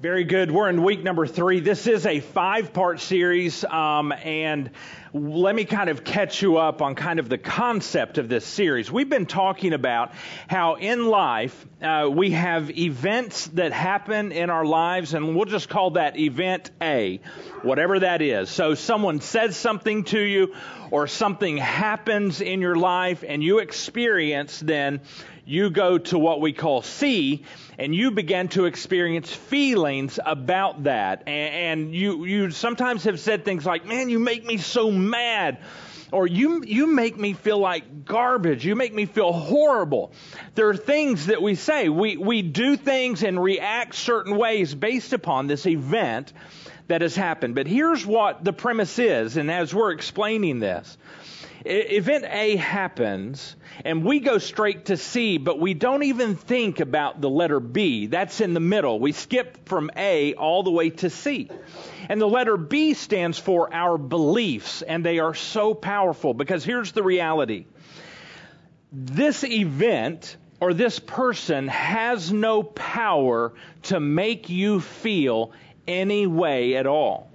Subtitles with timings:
[0.00, 0.52] Very good.
[0.52, 1.58] We're in week number three.
[1.58, 4.70] This is a five part series, um, and
[5.12, 8.92] let me kind of catch you up on kind of the concept of this series.
[8.92, 10.12] We've been talking about
[10.46, 15.68] how in life uh, we have events that happen in our lives, and we'll just
[15.68, 17.18] call that event A,
[17.62, 18.50] whatever that is.
[18.50, 20.54] So someone says something to you,
[20.92, 25.00] or something happens in your life, and you experience then
[25.48, 27.42] you go to what we call C,
[27.78, 31.22] and you begin to experience feelings about that.
[31.26, 35.58] And, and, you, you sometimes have said things like, man, you make me so mad.
[36.12, 38.66] Or you, you make me feel like garbage.
[38.66, 40.12] You make me feel horrible.
[40.54, 41.88] There are things that we say.
[41.88, 46.34] We, we do things and react certain ways based upon this event
[46.88, 47.54] that has happened.
[47.54, 50.98] But here's what the premise is, and as we're explaining this,
[51.64, 57.20] event A happens, and we go straight to C, but we don't even think about
[57.20, 58.06] the letter B.
[58.06, 59.00] That's in the middle.
[59.00, 61.50] We skip from A all the way to C.
[62.08, 66.92] And the letter B stands for our beliefs, and they are so powerful because here's
[66.92, 67.66] the reality.
[68.92, 73.52] This event or this person has no power
[73.84, 75.52] to make you feel
[75.86, 77.30] any way at all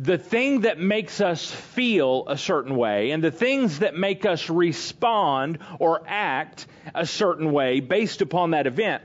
[0.00, 4.48] the thing that makes us feel a certain way and the things that make us
[4.48, 9.02] respond or act a certain way based upon that event,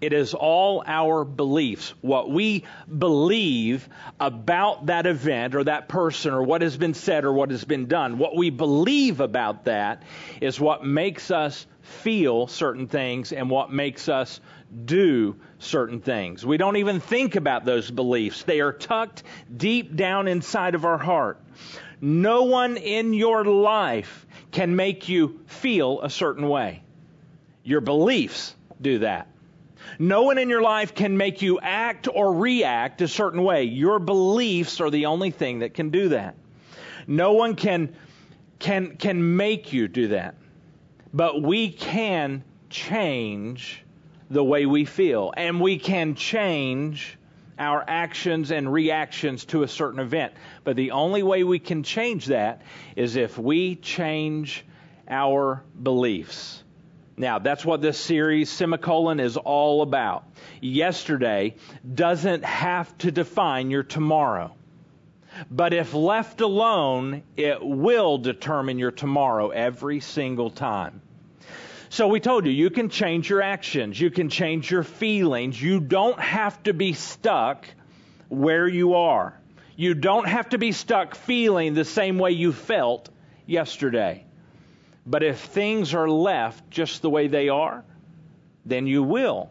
[0.00, 1.92] it is all our beliefs.
[2.02, 2.64] What we
[2.96, 3.88] believe
[4.20, 7.86] about that event or that person or what has been said or what has been
[7.86, 8.18] done.
[8.18, 10.04] What we believe about that
[10.40, 14.40] is what makes us feel certain things and what makes us
[14.84, 16.44] do certain things.
[16.44, 18.42] We don't even think about those beliefs.
[18.42, 19.22] They are tucked
[19.56, 21.40] deep down inside of our heart.
[22.00, 26.82] No one in your life can make you feel a certain way.
[27.62, 29.28] Your beliefs do that.
[29.98, 33.64] No one in your life can make you act or react a certain way.
[33.64, 36.34] Your beliefs are the only thing that can do that.
[37.06, 37.94] No one can
[38.58, 40.34] can can make you do that.
[41.16, 43.82] But we can change
[44.28, 45.32] the way we feel.
[45.34, 47.16] And we can change
[47.58, 50.34] our actions and reactions to a certain event.
[50.62, 52.60] But the only way we can change that
[52.96, 54.66] is if we change
[55.08, 56.62] our beliefs.
[57.16, 60.24] Now, that's what this series, semicolon, is all about.
[60.60, 61.54] Yesterday
[61.94, 64.54] doesn't have to define your tomorrow.
[65.50, 71.00] But if left alone, it will determine your tomorrow every single time.
[71.88, 75.60] So we told you, you can change your actions, you can change your feelings.
[75.60, 77.66] You don't have to be stuck
[78.28, 79.38] where you are.
[79.76, 83.10] You don't have to be stuck feeling the same way you felt
[83.46, 84.24] yesterday.
[85.06, 87.84] But if things are left just the way they are,
[88.64, 89.50] then you will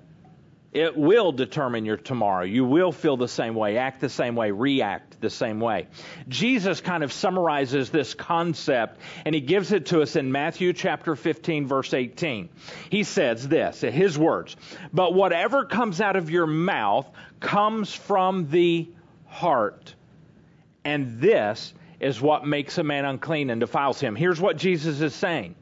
[0.76, 2.44] it will determine your tomorrow.
[2.44, 5.88] You will feel the same way, act the same way, react the same way.
[6.28, 11.16] Jesus kind of summarizes this concept and he gives it to us in Matthew chapter
[11.16, 12.50] 15 verse 18.
[12.90, 14.58] He says this, his words,
[14.92, 17.10] but whatever comes out of your mouth
[17.40, 18.90] comes from the
[19.28, 19.96] heart.
[20.84, 24.14] And this is what makes a man unclean and defiles him.
[24.14, 25.56] Here's what Jesus is saying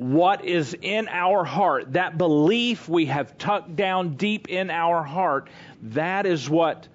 [0.00, 5.50] what is in our heart, that belief we have tucked down deep in our heart,
[5.82, 6.88] that is what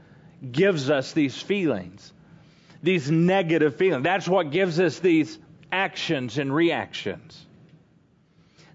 [0.51, 2.11] gives us these feelings,
[2.81, 4.03] these negative feelings.
[4.03, 5.37] That's what gives us these
[5.71, 7.45] actions and reactions.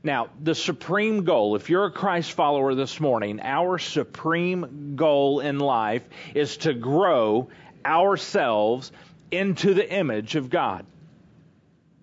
[0.05, 5.59] Now, the supreme goal, if you're a Christ follower this morning, our supreme goal in
[5.59, 6.05] life
[6.37, 7.49] is to grow
[7.85, 8.93] ourselves
[9.33, 10.87] into the image of God.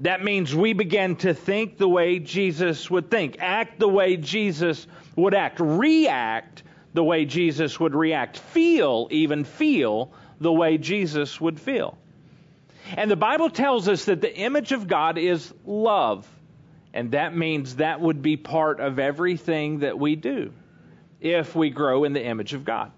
[0.02, 4.85] That means we begin to think the way Jesus would think, act the way Jesus
[5.16, 6.63] would act, react
[6.94, 11.97] the way Jesus would react, feel, even feel the way Jesus would feel.
[12.96, 16.28] And the Bible tells us that the image of God is love.
[16.94, 20.53] And that means that would be part of everything that we do
[21.19, 22.91] if we grow in the image of God.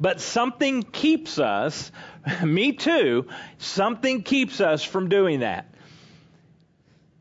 [0.00, 1.90] But something keeps us,
[2.44, 3.26] me too,
[3.58, 5.66] something keeps us from doing that.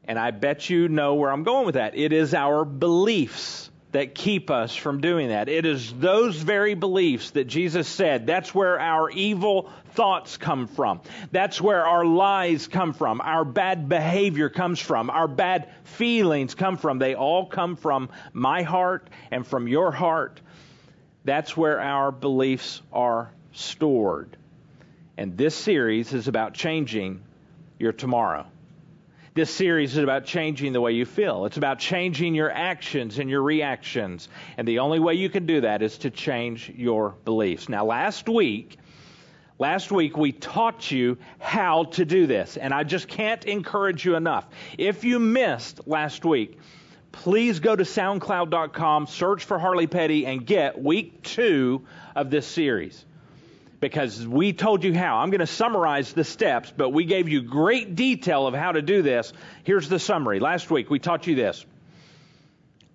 [0.05, 1.95] And I bet you know where I'm going with that.
[1.95, 5.49] It is our beliefs that keep us from doing that.
[5.49, 11.01] It is those very beliefs that Jesus said, that's where our evil thoughts come from.
[11.31, 13.19] That's where our lies come from.
[13.21, 15.09] Our bad behavior comes from.
[15.09, 16.99] Our bad feelings come from.
[16.99, 20.39] They all come from my heart and from your heart.
[21.25, 24.37] That's where our beliefs are stored.
[25.17, 27.21] And this series is about changing
[27.79, 28.45] your tomorrow.
[29.33, 31.45] This series is about changing the way you feel.
[31.45, 34.27] It's about changing your actions and your reactions.
[34.57, 37.69] And the only way you can do that is to change your beliefs.
[37.69, 38.77] Now, last week,
[39.57, 42.57] last week we taught you how to do this.
[42.57, 44.45] And I just can't encourage you enough.
[44.77, 46.59] If you missed last week,
[47.13, 51.85] please go to soundcloud.com, search for Harley Petty, and get week two
[52.15, 53.05] of this series
[53.81, 55.17] because we told you how.
[55.17, 58.81] I'm going to summarize the steps, but we gave you great detail of how to
[58.81, 59.33] do this.
[59.63, 60.39] Here's the summary.
[60.39, 61.65] Last week we taught you this.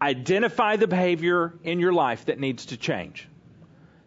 [0.00, 3.28] Identify the behavior in your life that needs to change.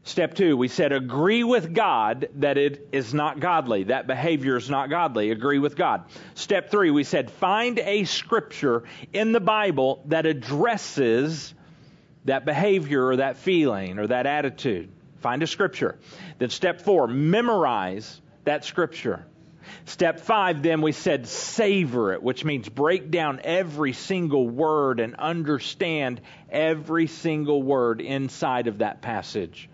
[0.03, 3.83] Step two, we said agree with God that it is not godly.
[3.83, 5.31] That behavior is not godly.
[5.31, 6.05] Agree with God.
[6.35, 11.53] Step three, we said find a scripture in the Bible that addresses
[12.25, 14.89] that behavior or that feeling or that attitude.
[15.19, 15.98] Find a scripture.
[16.38, 19.25] Then step four, memorize that scripture.
[19.86, 25.16] Step five, then we said savor it, which means break down every single word and
[25.16, 29.69] understand every single word inside of that passage.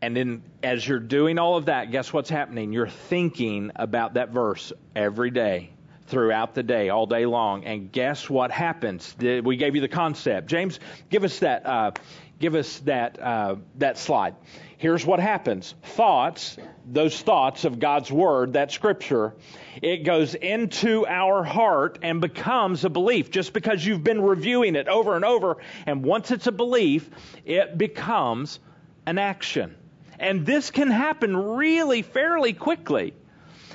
[0.00, 2.72] And then, as you're doing all of that, guess what's happening?
[2.72, 5.70] You're thinking about that verse every day,
[6.06, 7.64] throughout the day, all day long.
[7.64, 9.16] And guess what happens?
[9.18, 10.46] We gave you the concept.
[10.46, 10.78] James,
[11.10, 11.66] give us that.
[11.66, 11.90] Uh,
[12.38, 14.34] give us that, uh, that slide.
[14.76, 16.56] Here's what happens thoughts,
[16.86, 19.34] those thoughts of God's Word, that Scripture,
[19.82, 24.88] it goes into our heart and becomes a belief just because you've been reviewing it
[24.88, 25.58] over and over.
[25.86, 27.10] And once it's a belief,
[27.44, 28.60] it becomes
[29.04, 29.74] an action.
[30.18, 33.14] And this can happen really fairly quickly.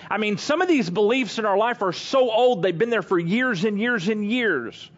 [0.09, 3.01] I mean, some of these beliefs in our life are so old, they've been there
[3.01, 4.89] for years and years and years.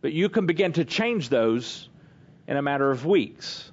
[0.00, 1.88] But you can begin to change those
[2.46, 3.70] in a matter of weeks.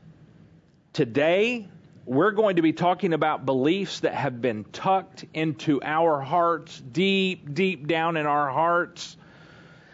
[0.93, 1.67] Today,
[2.05, 7.53] we're going to be talking about beliefs that have been tucked into our hearts, deep,
[7.53, 9.17] deep down in our hearts.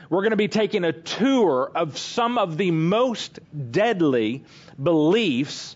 [0.10, 3.40] We're going to be taking a tour of some of the most
[3.72, 4.46] deadly
[4.82, 5.76] beliefs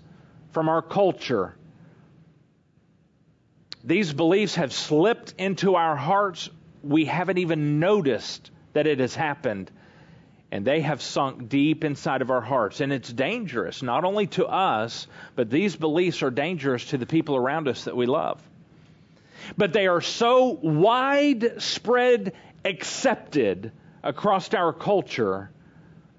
[0.52, 1.56] from our culture.
[3.84, 6.50] These beliefs have slipped into our hearts.
[6.84, 9.70] We haven't even noticed that it has happened
[10.52, 12.82] and they have sunk deep inside of our hearts.
[12.82, 17.38] And it's dangerous, not only to us, but these beliefs are dangerous to the people
[17.38, 18.42] around us that we love.
[19.58, 22.34] But they are so widespread
[22.66, 23.72] accepted
[24.04, 25.50] across our culture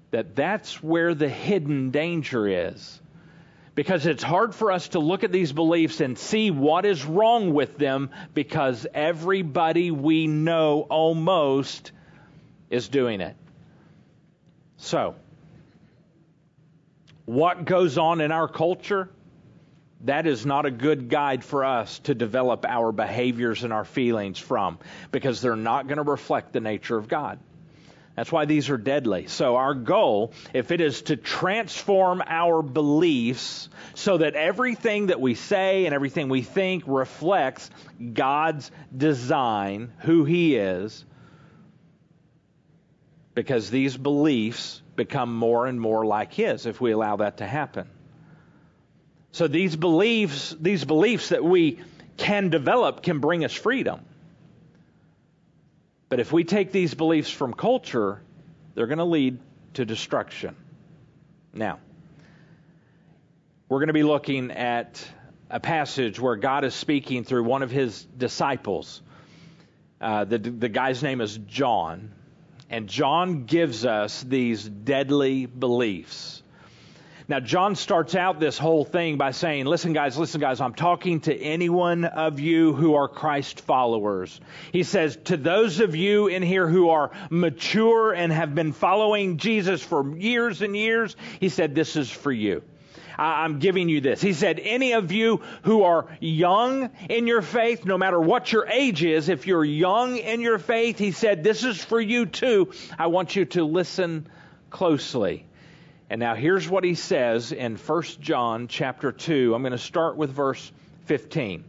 [0.09, 2.99] that that's where the hidden danger is.
[3.75, 7.53] Because it's hard for us to look at these beliefs and see what is wrong
[7.53, 11.91] with them because everybody we know almost
[12.69, 13.35] is doing it.
[14.83, 15.15] So,
[17.23, 19.09] what goes on in our culture,
[20.01, 24.39] that is not a good guide for us to develop our behaviors and our feelings
[24.39, 24.77] from
[25.13, 27.39] because they're not going to reflect the nature of God.
[28.17, 29.27] That's why these are deadly.
[29.27, 35.35] So, our goal, if it is to transform our beliefs so that everything that we
[35.35, 37.71] say and everything we think reflects
[38.11, 41.05] God's design, who He is,
[43.33, 47.89] because these beliefs become more and more like his if we allow that to happen.
[49.31, 51.79] So these beliefs, these beliefs that we
[52.17, 54.01] can develop can bring us freedom.
[56.09, 58.21] But if we take these beliefs from culture,
[58.75, 59.39] they're going to lead
[59.73, 60.55] to destruction.
[61.51, 61.79] Now,
[63.67, 65.03] we're going to be looking at
[65.49, 69.01] a passage where God is speaking through one of his disciples.
[69.99, 72.11] Uh, the, the guy's name is John.
[72.73, 76.41] And John gives us these deadly beliefs.
[77.27, 81.19] Now, John starts out this whole thing by saying, Listen, guys, listen, guys, I'm talking
[81.21, 84.41] to anyone of you who are Christ followers.
[84.71, 89.37] He says, To those of you in here who are mature and have been following
[89.37, 92.63] Jesus for years and years, he said, This is for you.
[93.17, 94.21] I'm giving you this.
[94.21, 98.67] He said, Any of you who are young in your faith, no matter what your
[98.67, 102.71] age is, if you're young in your faith, he said, This is for you too.
[102.97, 104.27] I want you to listen
[104.69, 105.45] closely.
[106.09, 109.55] And now here's what he says in 1 John chapter 2.
[109.55, 110.71] I'm going to start with verse
[111.05, 111.63] 15.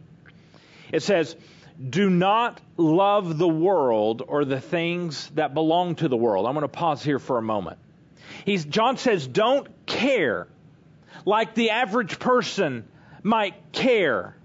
[0.91, 1.35] It says,
[1.89, 6.45] Do not love the world or the things that belong to the world.
[6.45, 7.79] I'm going to pause here for a moment.
[8.45, 10.47] He's, John says, Don't care
[11.25, 12.87] like the average person
[13.23, 14.35] might care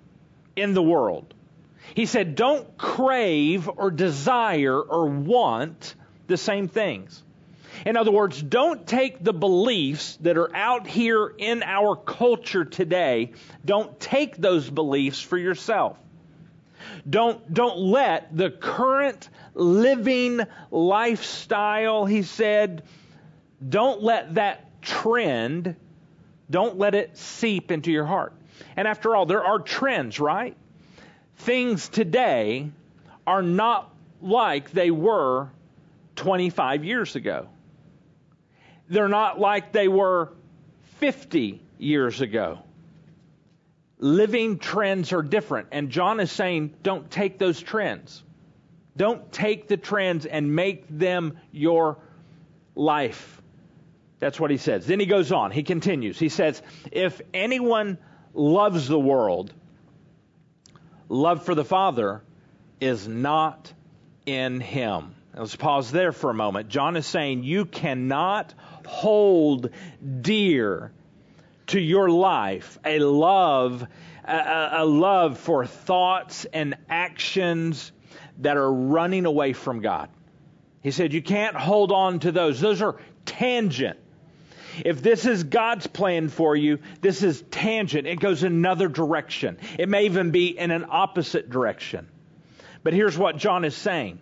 [0.56, 1.34] in the world.
[1.94, 5.94] He said, don't crave or desire or want
[6.26, 7.22] the same things.
[7.86, 13.32] In other words, don't take the beliefs that are out here in our culture today,
[13.64, 15.96] don't take those beliefs for yourself.
[17.08, 22.82] Don't, don't let the current living lifestyle, he said,
[23.66, 25.76] don't let that trend,
[26.50, 28.34] don't let it seep into your heart.
[28.76, 30.56] And after all, there are trends, right?
[31.36, 32.70] Things today
[33.26, 35.48] are not like they were
[36.16, 37.48] 25 years ago.
[38.88, 40.32] They're not like they were
[40.98, 42.58] 50 years ago.
[43.98, 45.68] Living trends are different.
[45.72, 48.22] And John is saying, don't take those trends.
[48.96, 51.98] Don't take the trends and make them your
[52.74, 53.39] life.
[54.20, 54.86] That's what he says.
[54.86, 55.50] Then he goes on.
[55.50, 56.18] He continues.
[56.18, 56.62] He says,
[56.92, 57.98] if anyone
[58.34, 59.52] loves the world,
[61.08, 62.22] love for the Father
[62.80, 63.72] is not
[64.26, 65.14] in him.
[65.34, 66.68] Let's pause there for a moment.
[66.68, 68.52] John is saying you cannot
[68.86, 69.70] hold
[70.20, 70.92] dear
[71.68, 73.86] to your life a love,
[74.24, 77.92] a, a, love for thoughts and actions
[78.38, 80.08] that are running away from God.
[80.82, 82.60] He said you can't hold on to those.
[82.60, 83.98] Those are tangent.
[84.84, 88.06] If this is God's plan for you, this is tangent.
[88.06, 89.58] It goes another direction.
[89.78, 92.08] It may even be in an opposite direction.
[92.82, 94.18] But here's what John is saying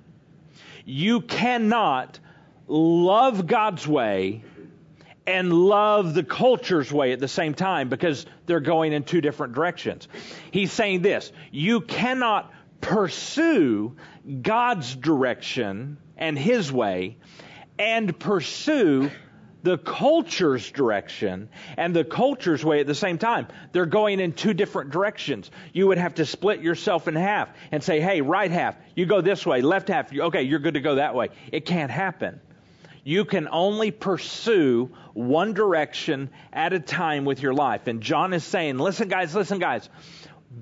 [0.85, 2.19] you cannot
[2.67, 4.43] love God's way
[5.27, 9.53] and love the culture's way at the same time because they're going in two different
[9.53, 10.09] directions.
[10.51, 12.51] He's saying this you cannot
[12.81, 13.97] pursue
[14.43, 17.19] God's direction and His way
[17.79, 19.11] and pursue
[19.69, 23.47] the culture's direction and the culture's way at the same time.
[23.73, 25.51] They're going in two different directions.
[25.75, 29.21] You would have to split yourself in half and say, hey, right half, you go
[29.21, 31.29] this way, left half, okay, you're good to go that way.
[31.53, 32.41] It can't happen.
[33.05, 37.89] You can only pursue one direction at a time with your life.
[37.89, 39.91] And John is saying, listen, guys, listen, guys.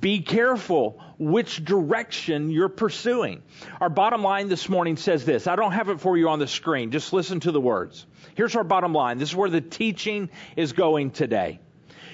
[0.00, 3.42] Be careful which direction you're pursuing.
[3.80, 5.46] Our bottom line this morning says this.
[5.46, 6.90] I don't have it for you on the screen.
[6.90, 8.04] Just listen to the words.
[8.34, 9.18] Here's our bottom line.
[9.18, 11.60] This is where the teaching is going today.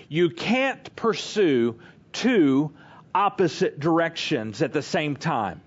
[0.09, 1.81] You can't pursue
[2.13, 2.73] two
[3.15, 5.63] opposite directions at the same time.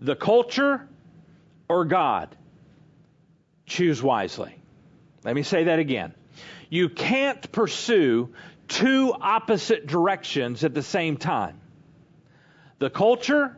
[0.00, 0.88] The culture
[1.68, 2.36] or God.
[3.66, 4.54] Choose wisely.
[5.24, 6.14] Let me say that again.
[6.68, 8.34] You can't pursue
[8.68, 11.60] two opposite directions at the same time
[12.78, 13.56] the culture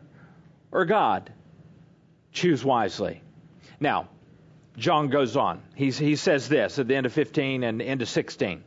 [0.70, 1.32] or God.
[2.32, 3.22] Choose wisely.
[3.80, 4.08] Now,
[4.76, 5.62] John goes on.
[5.74, 8.62] He's, he says this at the end of 15 and end of 16.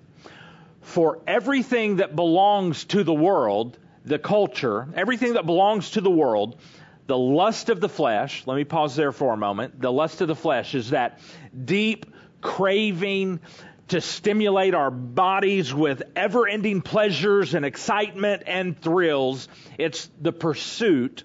[0.82, 6.60] For everything that belongs to the world, the culture, everything that belongs to the world,
[7.06, 9.80] the lust of the flesh, let me pause there for a moment.
[9.80, 11.20] The lust of the flesh is that
[11.66, 12.08] deep
[12.42, 13.40] craving
[13.90, 19.48] to stimulate our bodies with ever ending pleasures and excitement and thrills.
[19.78, 21.24] It's the pursuit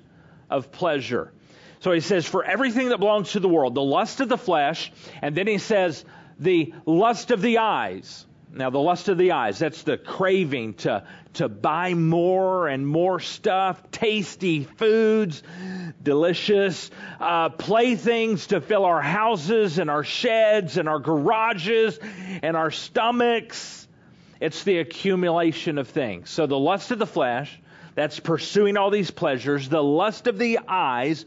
[0.50, 1.32] of pleasure.
[1.80, 4.90] So he says, for everything that belongs to the world, the lust of the flesh,
[5.20, 6.04] and then he says,
[6.38, 8.26] the lust of the eyes.
[8.54, 11.02] Now, the lust of the eyes, that's the craving to,
[11.34, 15.42] to buy more and more stuff, tasty foods,
[16.00, 21.98] delicious uh, playthings to fill our houses and our sheds and our garages
[22.42, 23.88] and our stomachs.
[24.40, 26.30] It's the accumulation of things.
[26.30, 27.60] So, the lust of the flesh,
[27.96, 31.24] that's pursuing all these pleasures, the lust of the eyes,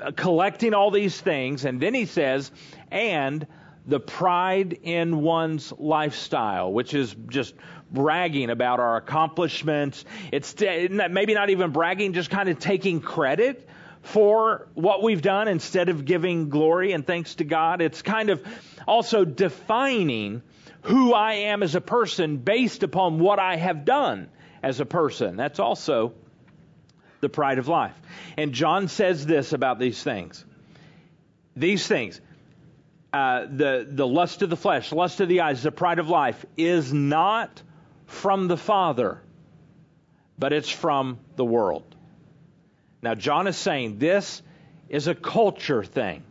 [0.00, 1.64] uh, collecting all these things.
[1.64, 2.52] And then he says,
[2.90, 3.46] and
[3.86, 7.54] the pride in one's lifestyle, which is just
[7.90, 10.04] bragging about our accomplishments.
[10.30, 13.68] It's maybe not even bragging, just kind of taking credit
[14.02, 17.80] for what we've done instead of giving glory and thanks to God.
[17.80, 18.44] It's kind of
[18.86, 20.42] also defining
[20.82, 24.28] who I am as a person based upon what I have done
[24.62, 25.36] as a person.
[25.36, 26.14] That's also
[27.20, 27.94] the pride of life.
[28.36, 30.44] And John says this about these things.
[31.54, 32.20] These things
[33.12, 36.44] uh, the, the lust of the flesh, lust of the eyes, the pride of life,
[36.56, 37.62] is not
[38.06, 39.20] from the Father,
[40.38, 41.94] but it's from the world.
[43.02, 44.42] Now, John is saying this
[44.88, 46.22] is a culture thing.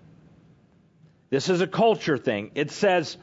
[1.29, 2.51] This is a culture thing.
[2.55, 3.17] It says,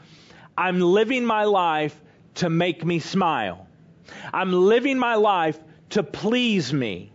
[0.57, 1.99] I'm living my life
[2.37, 3.67] to make me smile.
[4.33, 5.59] I'm living my life
[5.91, 7.13] to please me.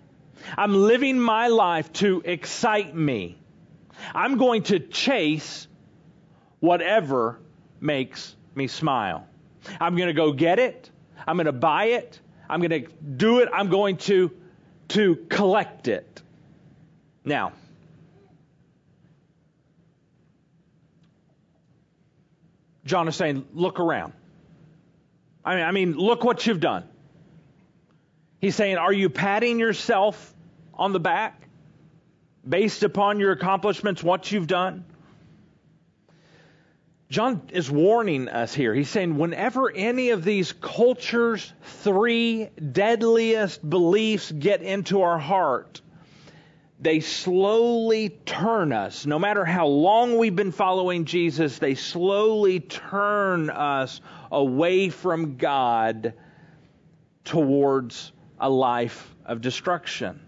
[0.58, 3.38] I'm living my life to excite me.
[4.14, 5.68] I'm going to chase
[6.64, 7.42] whatever
[7.82, 9.28] makes me smile.
[9.82, 10.90] I'm going to go get it.
[11.28, 12.22] I'm going to buy it.
[12.50, 13.50] I'm going to do it.
[13.54, 14.32] I'm going to
[14.90, 16.22] to collect it.
[17.26, 17.52] Now,
[22.86, 24.14] John is saying, look around.
[25.44, 26.86] I mean, I mean, look what you've done.
[28.40, 30.34] He's saying, are you patting yourself
[30.74, 31.46] on the back
[32.48, 34.86] based upon your accomplishments, what you've done?
[37.14, 38.74] John is warning us here.
[38.74, 45.80] He's saying whenever any of these culture's three deadliest beliefs get into our heart,
[46.80, 49.06] they slowly turn us.
[49.06, 54.02] No matter how long we've been following Jesus, they slowly turn us
[54.32, 56.16] away from God
[57.26, 60.20] towards a life of destruction.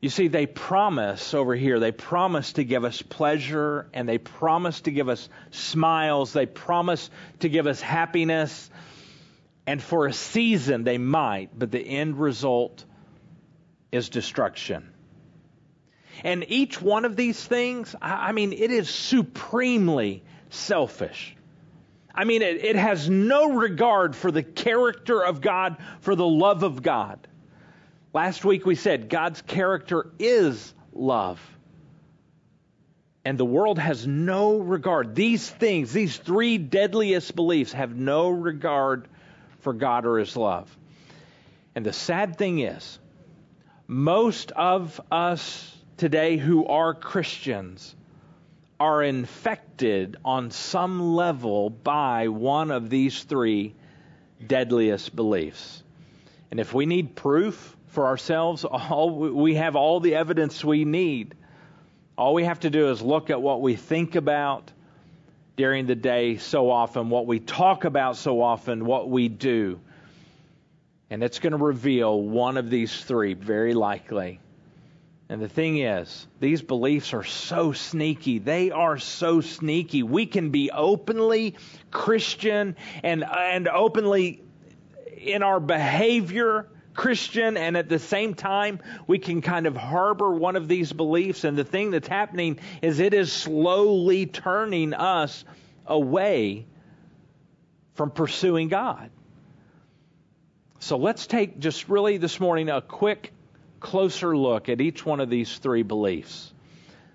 [0.00, 4.80] You see, they promise over here, they promise to give us pleasure and they promise
[4.82, 8.70] to give us smiles, they promise to give us happiness.
[9.66, 12.84] And for a season they might, but the end result
[13.92, 14.90] is destruction.
[16.24, 21.36] And each one of these things, I mean, it is supremely selfish.
[22.14, 26.62] I mean, it, it has no regard for the character of God, for the love
[26.62, 27.26] of God.
[28.12, 31.40] Last week we said God's character is love.
[33.24, 35.14] And the world has no regard.
[35.14, 39.06] These things, these three deadliest beliefs, have no regard
[39.60, 40.74] for God or His love.
[41.74, 42.98] And the sad thing is,
[43.86, 47.94] most of us today who are Christians
[48.80, 53.74] are infected on some level by one of these three
[54.44, 55.82] deadliest beliefs.
[56.50, 58.64] And if we need proof, for ourselves.
[58.64, 61.34] All we have all the evidence we need.
[62.16, 64.70] All we have to do is look at what we think about
[65.56, 69.80] during the day so often, what we talk about so often, what we do.
[71.10, 74.40] And it's going to reveal one of these three, very likely.
[75.28, 78.38] And the thing is, these beliefs are so sneaky.
[78.38, 80.02] They are so sneaky.
[80.02, 81.56] We can be openly
[81.90, 84.42] Christian and, and openly
[85.16, 90.56] in our behavior Christian, and at the same time, we can kind of harbor one
[90.56, 91.44] of these beliefs.
[91.44, 95.44] And the thing that's happening is it is slowly turning us
[95.86, 96.66] away
[97.94, 99.10] from pursuing God.
[100.78, 103.32] So let's take just really this morning a quick,
[103.80, 106.52] closer look at each one of these three beliefs.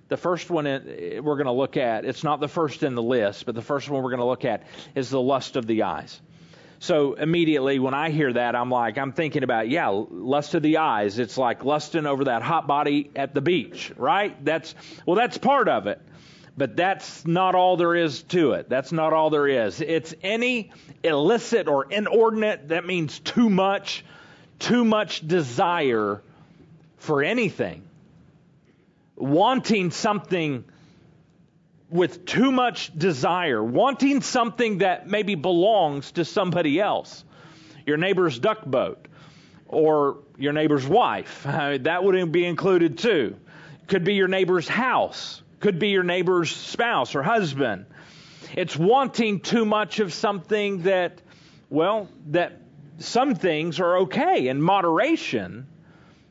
[0.08, 3.48] The first one we're going to look at, it's not the first in the list,
[3.48, 6.22] but the first one we're going to look at is the lust of the eyes.
[6.86, 10.78] So immediately when I hear that, I'm like, I'm thinking about, yeah, lust of the
[10.78, 11.18] eyes.
[11.18, 14.46] It's like lusting over that hot body at the beach, right?
[14.46, 16.00] That's, well, that's part of it.
[16.56, 18.70] But that's not all there is to it.
[18.70, 19.82] That's not all there is.
[19.82, 20.72] It's any
[21.04, 24.06] illicit or inordinate, that means too much,
[24.60, 26.22] too much desire
[26.98, 27.82] for anything.
[29.16, 30.66] Wanting something
[31.90, 37.24] with too much desire, wanting something that maybe belongs to somebody else.
[37.86, 39.08] Your neighbor's duck boat
[39.68, 41.44] or your neighbor's wife.
[41.44, 43.36] that would be included too.
[43.88, 45.42] Could be your neighbor's house.
[45.60, 47.86] Could be your neighbor's spouse or husband.
[48.56, 51.22] It's wanting too much of something that,
[51.70, 52.62] well, that
[52.98, 55.68] some things are okay in moderation.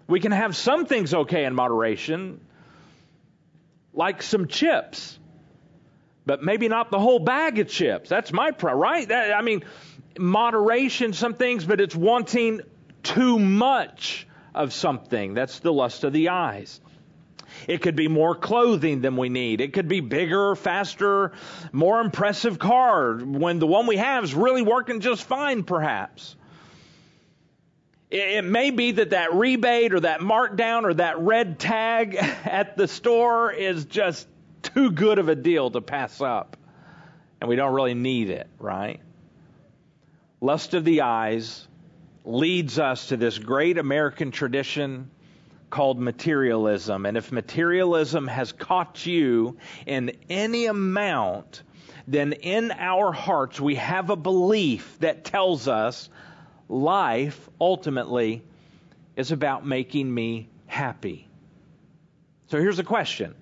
[0.09, 2.41] We can have some things okay in moderation,
[3.93, 5.19] like some chips
[6.27, 8.09] but maybe not the whole bag of chips.
[8.09, 9.09] That's my problem, right?
[9.09, 9.65] That, I mean,
[10.19, 12.63] moderation, some things, but it's wanting
[13.03, 15.35] too much of something.
[15.35, 16.81] That's the lust of the eyes.
[17.69, 19.61] It could be more clothing than we need.
[19.61, 21.33] It could be bigger, faster,
[21.73, 26.37] more impressive car when the one we have is really working just fine, perhaps.
[28.11, 32.87] It may be that that rebate or that markdown or that red tag at the
[32.87, 34.29] store is just
[34.65, 36.57] too good of a deal to pass up.
[37.41, 39.01] And we don't really need it, right?
[40.41, 41.67] Lust of the eyes
[42.25, 45.11] leads us to this great American tradition
[45.71, 47.05] called materialism.
[47.05, 51.63] And if materialism has caught you in any amount,
[52.07, 56.09] then in our hearts we have a belief that tells us
[56.69, 58.43] life ultimately
[59.17, 61.29] is about making me happy.
[62.47, 63.35] So here's a question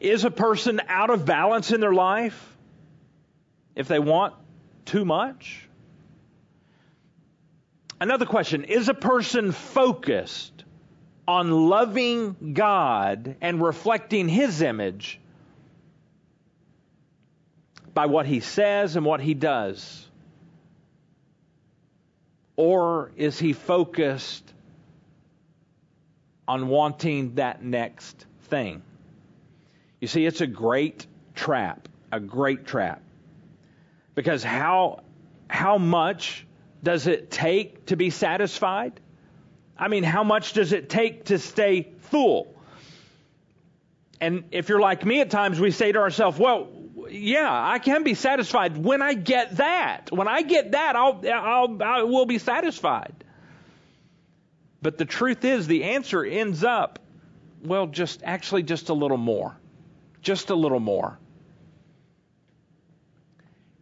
[0.00, 2.56] is a person out of balance in their life
[3.74, 4.34] if they want
[4.84, 5.68] too much?
[8.00, 10.64] Another question Is a person focused
[11.28, 15.20] on loving God and reflecting His image
[17.94, 20.08] by what He says and what He does?
[22.56, 24.52] Or is he focused
[26.46, 28.82] on wanting that next thing?
[30.02, 33.02] You see, it's a great trap, a great trap.
[34.16, 35.04] Because how,
[35.46, 36.44] how much
[36.82, 38.98] does it take to be satisfied?
[39.78, 42.52] I mean, how much does it take to stay full?
[44.20, 46.66] And if you're like me at times, we say to ourselves, well,
[47.08, 50.10] yeah, I can be satisfied when I get that.
[50.10, 53.22] When I get that, I'll, I'll, I will be satisfied.
[54.82, 56.98] But the truth is, the answer ends up,
[57.62, 59.56] well, just actually just a little more.
[60.22, 61.18] Just a little more.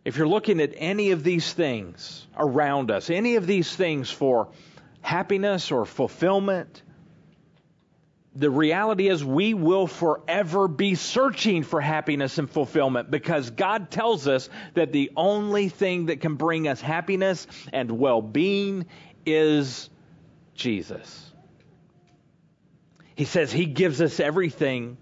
[0.04, 4.48] If you're looking at any of these things around us, any of these things for
[5.02, 6.82] happiness or fulfillment,
[8.34, 14.26] the reality is we will forever be searching for happiness and fulfillment because God tells
[14.26, 18.86] us that the only thing that can bring us happiness and well being
[19.26, 19.90] is
[20.54, 21.30] Jesus.
[23.16, 24.96] He says He gives us everything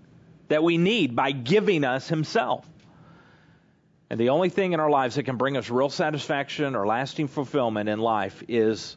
[0.49, 2.69] that we need by giving us Himself.
[4.11, 7.29] And the only thing in our lives that can bring us real satisfaction or lasting
[7.29, 8.97] fulfillment in life is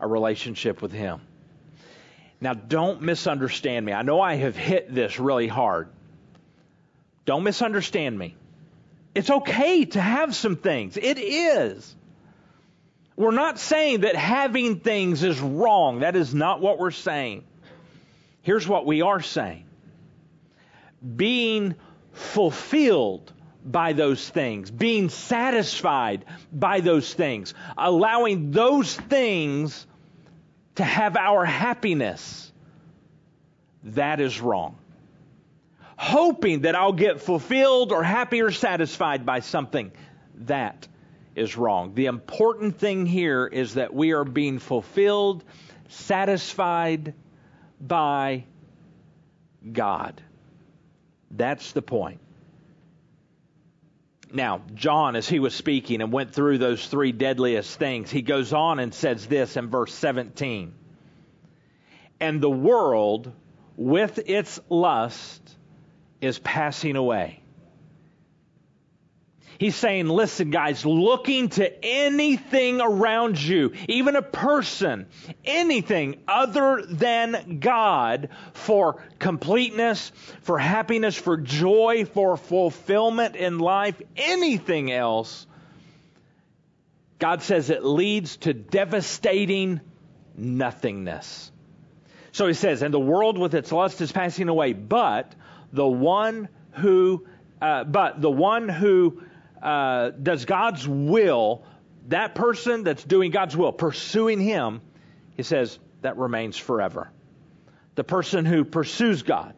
[0.00, 1.20] a relationship with Him.
[2.40, 3.92] Now, don't misunderstand me.
[3.92, 5.88] I know I have hit this really hard.
[7.24, 8.36] Don't misunderstand me.
[9.14, 10.96] It's okay to have some things.
[10.96, 11.94] It is.
[13.14, 16.00] We're not saying that having things is wrong.
[16.00, 17.44] That is not what we're saying.
[18.40, 19.66] Here's what we are saying
[21.16, 21.74] being
[22.12, 23.32] fulfilled
[23.64, 29.86] by those things, being satisfied by those things, allowing those things
[30.74, 32.52] to have our happiness,
[33.84, 34.76] that is wrong.
[35.96, 39.92] Hoping that I'll get fulfilled or happy or satisfied by something,
[40.46, 40.88] that
[41.36, 41.94] is wrong.
[41.94, 45.44] The important thing here is that we are being fulfilled,
[45.88, 47.14] satisfied
[47.80, 48.44] by
[49.70, 50.20] God.
[51.32, 52.20] That's the point.
[54.32, 58.52] Now, John, as he was speaking and went through those three deadliest things, he goes
[58.52, 60.72] on and says this in verse 17
[62.20, 63.32] And the world
[63.76, 65.56] with its lust
[66.20, 67.41] is passing away.
[69.58, 75.06] He's saying, listen, guys, looking to anything around you, even a person,
[75.44, 80.12] anything other than God for completeness,
[80.42, 85.46] for happiness, for joy, for fulfillment in life, anything else,
[87.18, 89.80] God says it leads to devastating
[90.36, 91.52] nothingness.
[92.32, 95.34] So he says, and the world with its lust is passing away, but
[95.72, 97.26] the one who,
[97.60, 99.22] uh, but the one who
[99.62, 101.64] uh, does God's will,
[102.08, 104.80] that person that's doing God's will, pursuing Him,
[105.36, 107.10] he says that remains forever.
[107.94, 109.54] The person who pursues God,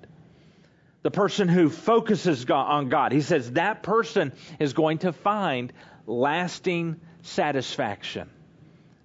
[1.03, 5.73] the person who focuses on God, he says that person is going to find
[6.07, 8.31] lasting satisfaction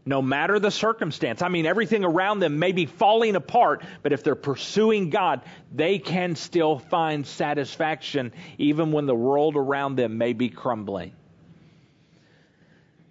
[0.10, 1.44] no matter the circumstance.
[1.44, 5.42] I mean, everything around them may be falling apart, but if they're pursuing God,
[5.72, 11.14] they can still find satisfaction even when the world around them may be crumbling.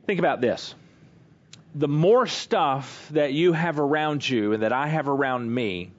[0.06, 0.74] Think about this.
[1.76, 5.92] The more stuff that you have around you and that I have around me,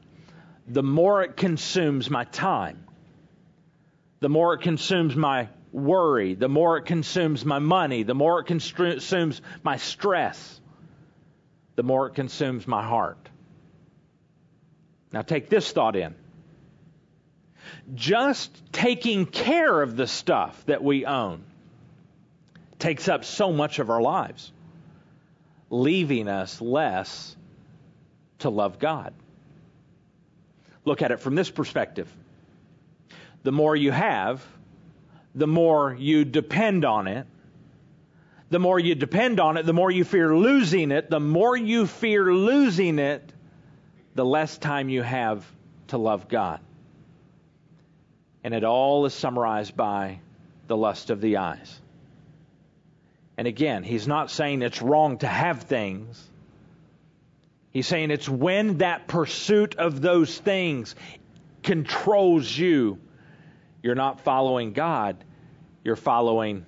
[0.67, 2.83] the more it consumes my time,
[4.19, 8.47] the more it consumes my worry, the more it consumes my money, the more it
[8.47, 10.58] consumes my stress
[11.79, 13.29] the more it consumes my heart.
[15.13, 16.13] Now, take this thought in.
[17.95, 21.41] Just taking care of the stuff that we own
[22.79, 24.51] takes up so much of our lives,
[25.69, 27.33] leaving us less
[28.39, 29.13] to love God.
[30.83, 32.13] Look at it from this perspective.
[33.43, 34.45] The more you have,
[35.33, 37.25] the more you depend on it,
[38.49, 41.09] the more you depend on it, the more you fear losing it.
[41.09, 43.31] The more you fear losing it,
[44.15, 45.45] the less time you have
[45.87, 46.59] to love God.
[48.43, 50.19] And it all is summarized by
[50.67, 51.79] the lust of the eyes.
[53.37, 56.27] And again, he's not saying it's wrong to have things.
[57.71, 60.95] He's saying it's when that pursuit of those things
[61.61, 62.99] controls you.
[63.83, 65.23] You're not following God,
[65.83, 66.65] you're following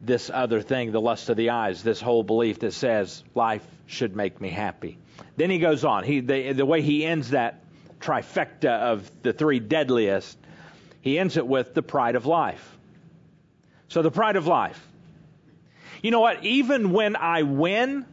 [0.00, 4.16] this other thing, the lust of the eyes, this whole belief that says life should
[4.16, 4.98] make me happy.
[5.36, 6.04] Then he goes on.
[6.04, 7.62] He, the, the way he ends that
[8.00, 10.38] trifecta of the three deadliest,
[11.02, 12.78] he ends it with the pride of life.
[13.88, 14.86] So, the pride of life.
[16.02, 16.44] You know what?
[16.44, 18.06] Even when I win,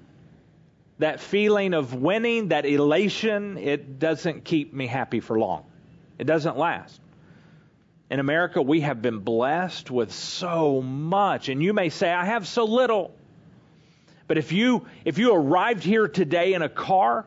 [0.99, 5.63] that feeling of winning, that elation, it doesn't keep me happy for long.
[6.17, 6.99] It doesn't last.
[8.09, 11.49] In America, we have been blessed with so much.
[11.49, 13.13] And you may say, I have so little.
[14.27, 17.25] But if you, if you arrived here today in a car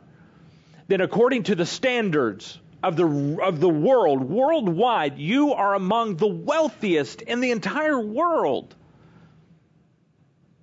[0.91, 6.27] then according to the standards of the, of the world, worldwide, you are among the
[6.27, 8.75] wealthiest in the entire world.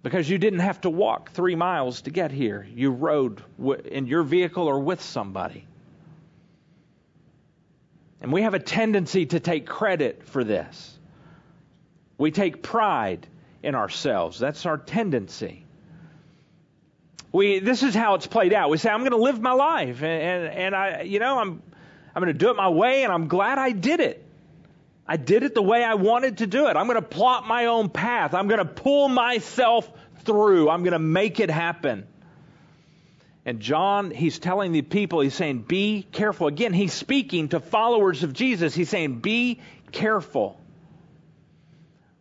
[0.03, 2.67] Because you didn't have to walk three miles to get here.
[2.69, 3.41] You rode
[3.85, 5.65] in your vehicle or with somebody.
[8.21, 10.97] And we have a tendency to take credit for this.
[12.17, 13.27] We take pride
[13.61, 14.39] in ourselves.
[14.39, 15.65] That's our tendency.
[17.31, 18.69] We, this is how it's played out.
[18.69, 21.61] We say, I'm going to live my life, and, and, and I, you know, I'm,
[22.15, 24.23] I'm going to do it my way, and I'm glad I did it.
[25.07, 26.75] I did it the way I wanted to do it.
[26.75, 28.33] I'm going to plot my own path.
[28.33, 29.89] I'm going to pull myself
[30.23, 30.69] through.
[30.69, 32.07] I'm going to make it happen.
[33.47, 36.47] And John, he's telling the people, he's saying, be careful.
[36.47, 38.75] Again, he's speaking to followers of Jesus.
[38.75, 39.61] He's saying, be
[39.93, 40.59] careful.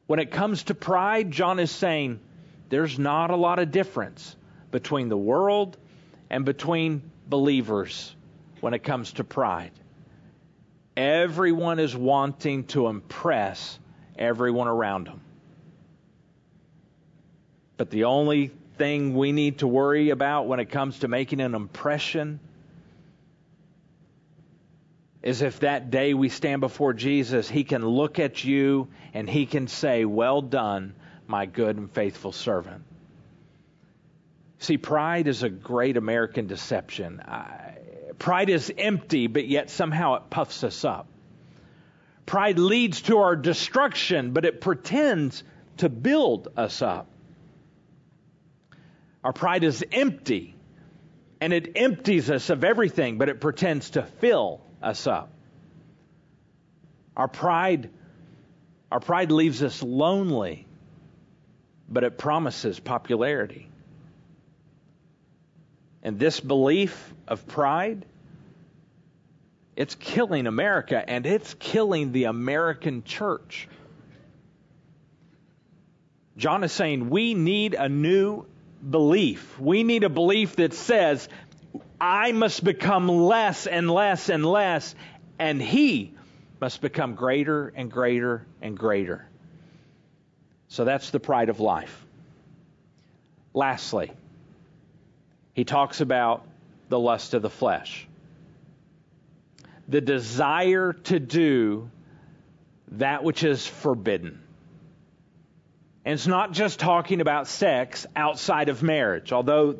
[0.06, 2.20] When it comes to pride, John is saying,
[2.68, 4.36] there's not a lot of difference
[4.70, 5.76] between the world
[6.30, 8.14] and between believers
[8.60, 9.72] when it comes to pride.
[10.96, 13.80] Everyone is wanting to impress
[14.16, 15.20] everyone around them.
[17.76, 21.54] But the only thing we need to worry about when it comes to making an
[21.54, 22.40] impression
[25.22, 29.46] is if that day we stand before Jesus, He can look at you and He
[29.46, 30.94] can say, Well done,
[31.26, 32.84] my good and faithful servant.
[34.58, 37.20] See, pride is a great American deception.
[38.18, 41.08] Pride is empty, but yet somehow it puffs us up.
[42.24, 45.42] Pride leads to our destruction, but it pretends
[45.78, 47.08] to build us up.
[49.26, 50.54] Our pride is empty,
[51.40, 55.32] and it empties us of everything, but it pretends to fill us up.
[57.16, 57.90] Our pride,
[58.92, 60.64] our pride leaves us lonely,
[61.88, 63.68] but it promises popularity.
[66.04, 68.06] And this belief of pride,
[69.74, 73.66] it's killing America and it's killing the American church.
[76.36, 78.46] John is saying we need a new
[78.88, 79.58] belief.
[79.58, 81.28] We need a belief that says,
[82.00, 84.94] I must become less and less and less,
[85.38, 86.14] and he
[86.60, 89.26] must become greater and greater and greater.
[90.68, 92.04] So that's the pride of life.
[93.54, 94.12] Lastly,
[95.54, 96.46] he talks about
[96.88, 98.06] the lust of the flesh.
[99.88, 101.90] The desire to do
[102.92, 104.42] that which is forbidden.
[106.06, 109.76] And it's not just talking about sex outside of marriage, although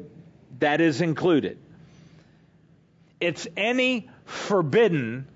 [0.59, 1.57] that is included.
[3.21, 5.29] It's any forbidden,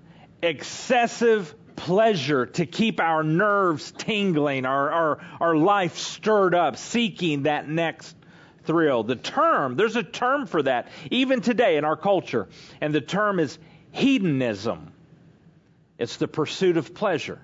[0.43, 7.69] excessive pleasure to keep our nerves tingling, our, our, our life stirred up, seeking that
[7.69, 8.13] next
[8.65, 9.03] thrill.
[9.03, 12.49] The term, there's a term for that, even today in our culture,
[12.81, 13.57] and the term is
[13.91, 14.91] hedonism.
[15.97, 17.39] It's the pursuit of pleasure,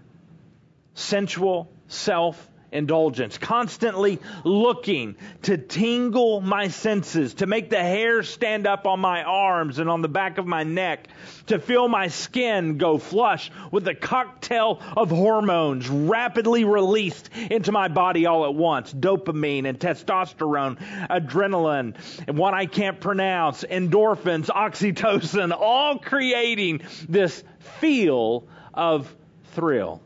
[0.95, 8.86] sensual, self indulgence, constantly looking to tingle my senses, to make the hair stand up
[8.86, 11.08] on my arms and on the back of my neck,
[11.47, 17.88] to feel my skin go flush with a cocktail of hormones rapidly released into my
[17.88, 18.93] body all at once.
[18.93, 20.77] Dopamine and testosterone,
[21.10, 21.95] adrenaline,
[22.27, 29.13] and what I can't pronounce, endorphins, oxytocin, all creating this feel of
[29.53, 30.01] thrill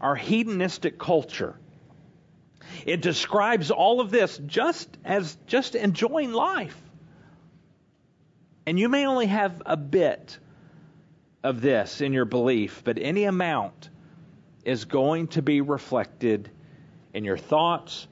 [0.00, 1.58] our hedonistic culture.
[2.84, 6.76] It describes all of this just as just enjoying life.
[8.66, 10.38] And you may only have a bit
[11.42, 13.90] of this in your belief, but any amount
[14.64, 16.50] is going to be reflected
[17.14, 18.08] in your thoughts,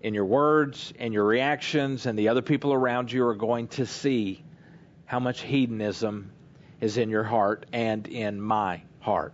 [0.00, 3.86] in your words, in your reactions, and the other people around you are going to
[3.86, 4.42] see
[5.04, 6.32] how much hedonism
[6.80, 9.32] is in your heart and in my heart.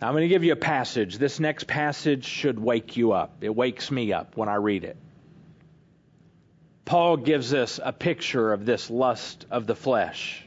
[0.00, 1.18] Now, I'm going to give you a passage.
[1.18, 3.38] This next passage should wake you up.
[3.42, 4.96] It wakes me up when I read it.
[6.86, 10.42] Paul gives us a picture of this lust of the flesh.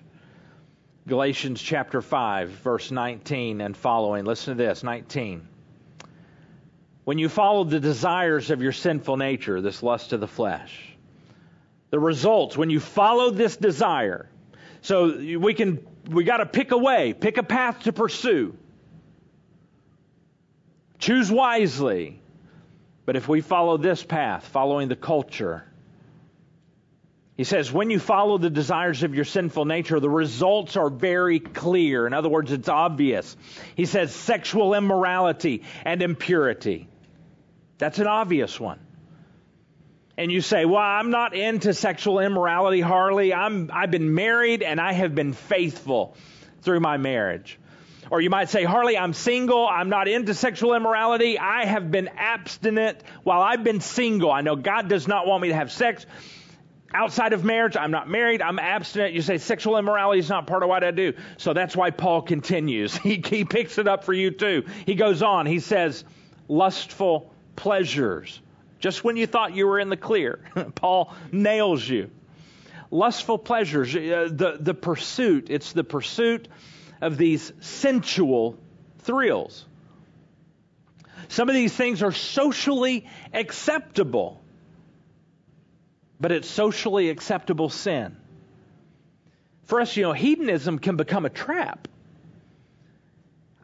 [1.07, 4.25] Galatians chapter 5, verse 19 and following.
[4.25, 5.47] Listen to this 19.
[7.03, 10.95] When you follow the desires of your sinful nature, this lust of the flesh,
[11.91, 14.29] the results, when you follow this desire,
[14.81, 18.57] so we can, we got to pick a way, pick a path to pursue.
[21.03, 22.21] Choose wisely.
[23.05, 25.65] But if we follow this path, following the culture,
[27.35, 31.41] he says, when you follow the desires of your sinful nature, the results are very
[31.41, 32.07] clear.
[32.07, 33.35] In other words, it's obvious.
[33.75, 36.87] He says sexual immorality and impurity.
[37.79, 38.79] That's an obvious one.
[40.17, 43.33] and you say, "Well, I'm not into sexual immorality, Harley.
[43.33, 46.15] I'm I've been married and I have been faithful
[46.61, 47.59] through my marriage."
[48.13, 49.67] Or you might say, "Harley, I'm single.
[49.67, 51.39] I'm not into sexual immorality.
[51.39, 54.31] I have been abstinent while I've been single.
[54.31, 56.05] I know God does not want me to have sex
[56.93, 57.75] outside of marriage.
[57.75, 58.43] I'm not married.
[58.43, 61.13] I'm abstinent." You say sexual immorality is not part of what I do.
[61.37, 62.95] So that's why Paul continues.
[63.03, 64.65] He he picks it up for you too.
[64.85, 65.47] He goes on.
[65.47, 66.03] He says,
[66.47, 68.39] "Lustful pleasures."
[68.77, 70.39] just when you thought you were in the clear.
[70.75, 72.11] Paul nails you.
[72.91, 76.49] Lustful pleasures, uh, the, the pursuit, it's the pursuit
[77.03, 78.57] of these sensual
[78.99, 79.65] thrills.
[81.27, 84.41] Some of these things are socially acceptable,
[86.19, 88.15] but it's socially acceptable sin.
[89.65, 91.87] For us, you know, hedonism can become a trap.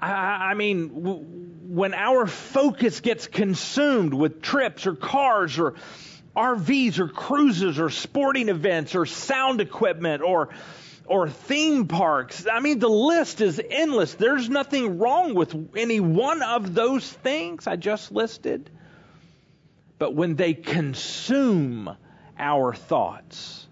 [0.02, 0.90] I, I mean,
[1.70, 5.76] when our focus gets consumed with trips or cars or
[6.36, 10.50] RVs or cruises or sporting events or sound equipment or
[11.10, 12.46] or theme parks.
[12.50, 14.14] I mean, the list is endless.
[14.14, 18.70] There's nothing wrong with any one of those things I just listed.
[19.98, 21.90] But when they consume
[22.38, 23.68] our thoughts,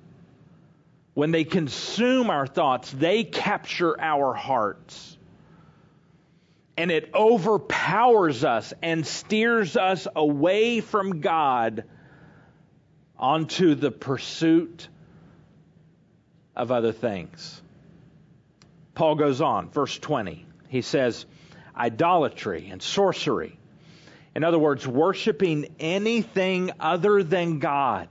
[1.14, 5.18] when they consume our thoughts, they capture our hearts
[6.78, 11.86] and it overpowers us and steers us away from God
[13.18, 14.88] onto the pursuit
[16.58, 17.62] of other things.
[18.96, 20.46] Paul goes on, verse 20.
[20.70, 21.26] He says,
[21.76, 23.58] idolatry and sorcery.
[24.36, 28.10] In other words, worshiping anything other than God.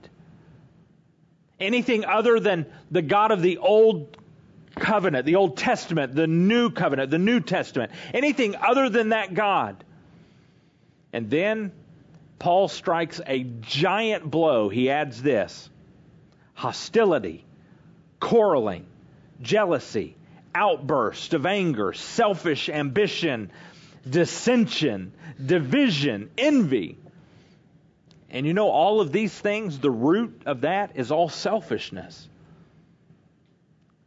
[1.59, 4.17] Anything other than the God of the Old
[4.75, 9.83] covenant, the Old Testament, the New Covenant, the New Testament, anything other than that God.
[11.11, 11.71] And then
[12.39, 14.69] Paul strikes a giant blow.
[14.69, 15.69] He adds this
[16.53, 17.43] hostility,
[18.19, 18.85] quarreling,
[19.41, 20.15] jealousy,
[20.53, 23.51] outburst of anger, selfish ambition,
[24.09, 26.97] dissension, division, envy.
[28.29, 32.27] And you know, all of these things, the root of that is all selfishness.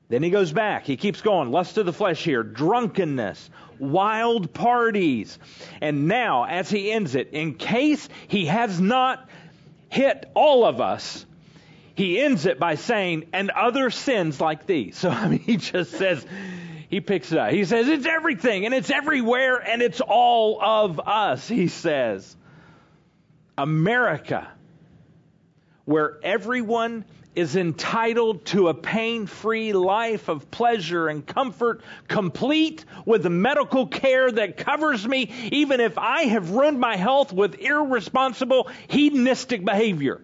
[0.08, 0.84] Then he goes back.
[0.86, 1.52] He keeps going.
[1.52, 5.38] Lust of the flesh here, drunkenness, wild parties.
[5.80, 9.28] And now, as he ends it, in case he has not
[9.88, 11.24] hit all of us,
[12.00, 14.96] he ends it by saying, and other sins like these.
[15.00, 16.24] So, I mean, he just says,
[16.88, 17.52] he picks it up.
[17.52, 22.36] He says, it's everything, and it's everywhere, and it's all of us, he says.
[23.58, 24.50] America,
[25.84, 33.22] where everyone is entitled to a pain free life of pleasure and comfort, complete with
[33.22, 38.70] the medical care that covers me, even if I have ruined my health with irresponsible
[38.88, 40.22] hedonistic behavior.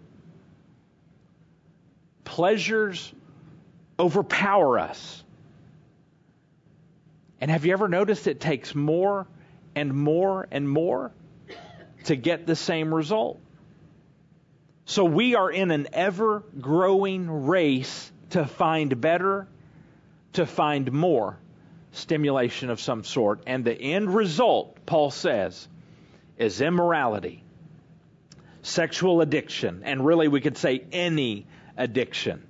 [2.27, 3.11] Pleasures
[3.99, 5.25] overpower us.
[7.41, 9.27] And have you ever noticed it takes more
[9.75, 11.13] and more and more
[12.05, 13.41] to get the same result?
[14.85, 19.49] So we are in an ever growing race to find better,
[20.35, 21.39] to find more
[21.93, 23.43] stimulation of some sort.
[23.47, 25.69] And the end result, Paul says,
[26.37, 27.43] is immorality,
[28.63, 32.43] sexual addiction, and really we could say any addiction.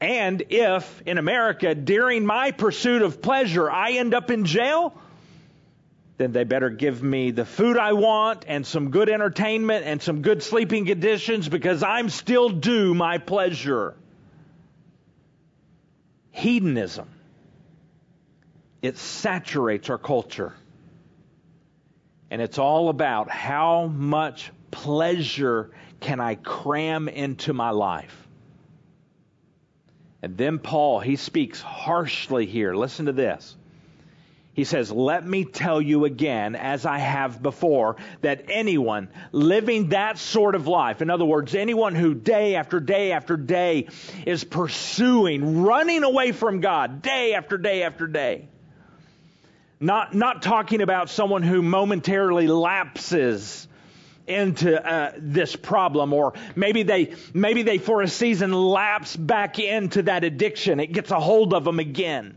[0.00, 4.94] And if in America, during my pursuit of pleasure, I end up in jail,
[6.18, 10.22] then they better give me the food I want and some good entertainment and some
[10.22, 13.94] good sleeping conditions because I'm still due my pleasure.
[16.30, 17.08] Hedonism.
[18.82, 20.54] It saturates our culture.
[22.30, 28.26] And it's all about how much pleasure can I cram into my life.
[30.22, 32.74] And then Paul, he speaks harshly here.
[32.74, 33.56] Listen to this.
[34.54, 40.16] He says, Let me tell you again, as I have before, that anyone living that
[40.16, 43.88] sort of life, in other words, anyone who day after day after day
[44.26, 48.48] is pursuing, running away from God, day after day after day,
[49.78, 53.68] not, not talking about someone who momentarily lapses
[54.26, 60.02] into uh, this problem or maybe they maybe they for a season lapse back into
[60.02, 62.36] that addiction it gets a hold of them again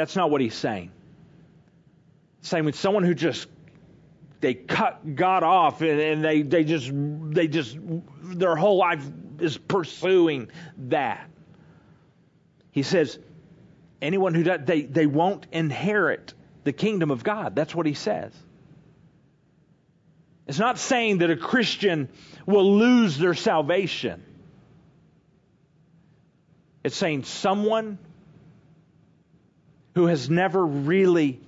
[0.00, 0.92] that's not what he's saying.
[2.40, 3.48] Saying with someone who just
[4.40, 7.76] they cut God off and, and they, they just they just
[8.22, 9.06] their whole life
[9.38, 10.50] is pursuing
[10.88, 11.28] that.
[12.70, 13.18] He says,
[14.00, 16.32] anyone who does they, they won't inherit
[16.64, 17.54] the kingdom of God.
[17.54, 18.32] That's what he says.
[20.46, 22.08] It's not saying that a Christian
[22.46, 24.22] will lose their salvation.
[26.82, 27.98] It's saying someone
[29.94, 31.40] who has never really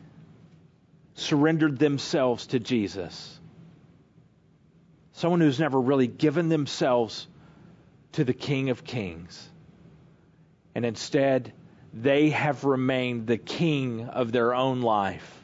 [1.14, 3.40] surrendered themselves to Jesus,
[5.12, 7.26] someone who's never really given themselves
[8.12, 9.49] to the King of Kings,
[10.74, 11.53] and instead
[11.95, 15.41] they have remained the king of their own life.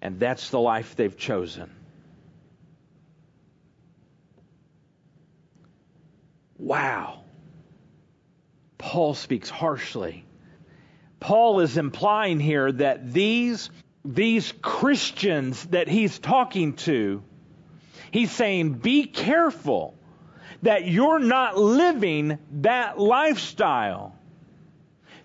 [0.00, 1.70] And that's the life they've chosen.
[6.56, 7.22] Wow.
[8.76, 10.24] Paul speaks harshly.
[11.20, 13.70] Paul is implying here that these,
[14.04, 17.22] these Christians that he's talking to,
[18.10, 19.94] he's saying, be careful
[20.62, 24.16] that you're not living that lifestyle.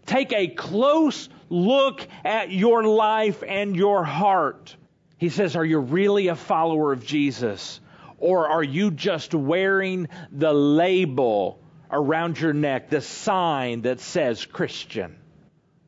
[0.05, 4.75] Take a close look at your life and your heart.
[5.17, 7.79] He says, Are you really a follower of Jesus?
[8.17, 11.59] Or are you just wearing the label
[11.91, 15.17] around your neck, the sign that says Christian?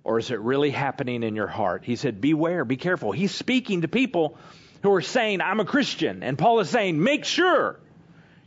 [0.03, 1.83] Or is it really happening in your heart?
[1.83, 3.11] He said, Beware, be careful.
[3.11, 4.37] He's speaking to people
[4.83, 6.21] who are saying, I'm a Christian.
[6.21, 7.79] And Paul is saying, Make sure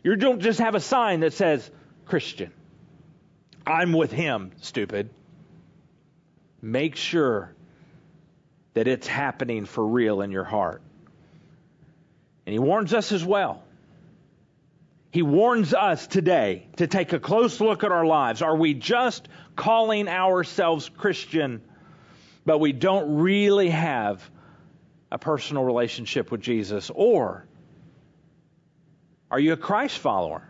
[0.05, 1.69] you don't just have a sign that says
[2.07, 2.53] Christian.
[3.67, 5.11] I'm with him, stupid.
[6.61, 7.55] Make sure
[8.75, 10.83] that it's happening for real in your heart.
[12.47, 13.63] And he warns us as well.
[15.11, 18.43] He warns us today to take a close look at our lives.
[18.43, 21.63] Are we just calling ourselves Christian,
[22.45, 24.23] but we don't really have
[25.11, 26.91] a personal relationship with Jesus?
[26.95, 27.47] Or
[29.31, 30.48] are you a Christ follower?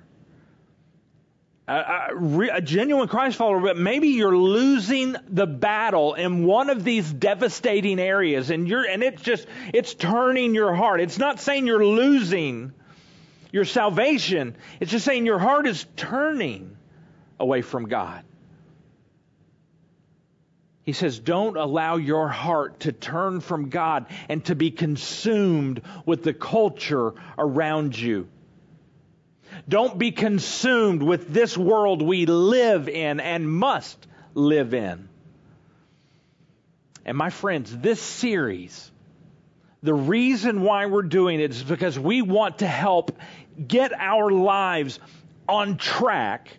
[1.68, 6.82] A, a, a, genuine Christ follower, but maybe you're losing the battle in one of
[6.82, 11.02] these devastating areas, and you're and it's just it's turning your heart.
[11.02, 12.72] It's not saying you're losing
[13.52, 14.56] your salvation.
[14.80, 16.76] It's just saying your heart is turning
[17.38, 18.24] away from God.
[20.88, 26.22] He says, Don't allow your heart to turn from God and to be consumed with
[26.22, 28.26] the culture around you.
[29.68, 35.08] Don't be consumed with this world we live in and must live in.
[37.04, 38.90] And my friends, this series,
[39.82, 43.18] the reason why we're doing it is because we want to help
[43.66, 44.98] get our lives
[45.48, 46.56] on track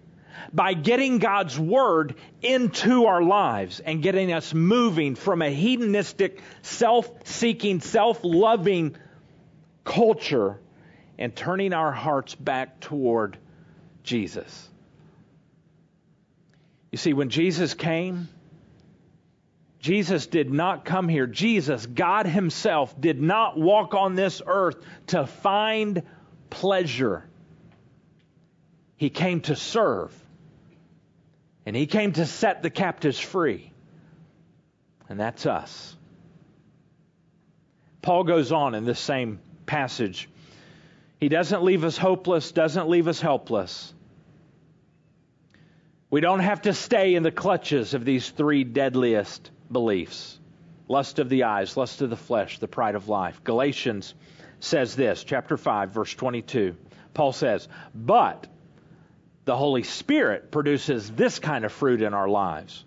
[0.54, 7.10] by getting God's Word into our lives and getting us moving from a hedonistic, self
[7.26, 8.96] seeking, self loving
[9.84, 10.60] culture
[11.20, 13.38] and turning our hearts back toward
[14.04, 14.70] Jesus.
[16.92, 18.30] You see, when Jesus came,
[19.80, 21.28] Jesus did not come here.
[21.28, 26.04] Jesus, God Himself, did not walk on this earth to find
[26.50, 27.26] pleasure.
[28.96, 30.14] He came to serve.
[31.66, 33.72] And He came to set the captives free.
[35.10, 35.96] And that's us.
[38.02, 40.30] Paul goes on in this same passage
[41.20, 43.94] he doesn't leave us hopeless, doesn't leave us helpless.
[46.10, 50.40] We don't have to stay in the clutches of these three deadliest beliefs
[50.88, 53.44] lust of the eyes, lust of the flesh, the pride of life.
[53.44, 54.16] Galatians
[54.60, 56.76] says this, chapter 5, verse 22.
[57.14, 58.48] Paul says, But
[59.46, 62.84] the Holy Spirit produces this kind of fruit in our lives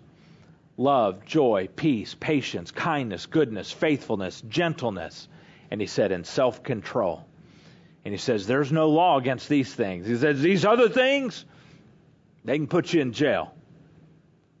[0.75, 5.27] love, joy, peace, patience, kindness, goodness, faithfulness, gentleness.
[5.71, 7.25] And he said, in self control.
[8.05, 10.07] And he says, There's no law against these things.
[10.07, 11.45] He says, These other things,
[12.43, 13.53] they can put you in jail.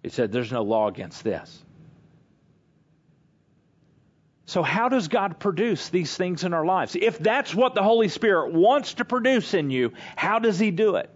[0.01, 1.63] He said, There's no law against this.
[4.45, 6.95] So, how does God produce these things in our lives?
[6.95, 10.97] If that's what the Holy Spirit wants to produce in you, how does He do
[10.97, 11.09] it?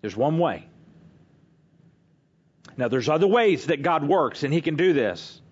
[0.00, 0.66] There's one way.
[2.76, 5.42] Now, there's other ways that God works, and He can do this.